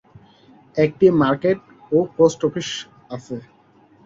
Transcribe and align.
একটি 0.75 1.05
মার্কেট 1.21 1.59
ও 1.91 1.97
post 2.15 2.39
office 2.47 2.69
আছে। 3.09 3.35